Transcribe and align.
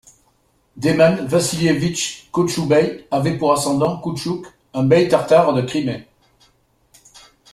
Demian 0.77 1.27
Vassilievitch 1.27 2.31
Kotchoubeï 2.31 3.05
avait 3.11 3.37
pour 3.37 3.53
ascendant 3.53 4.01
Küçük, 4.01 4.47
un 4.73 4.81
bey 4.81 5.07
tartare 5.07 5.53
de 5.53 5.61
Crimée. 5.61 6.07